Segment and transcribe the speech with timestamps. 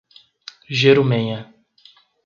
[0.79, 1.45] Jerumenha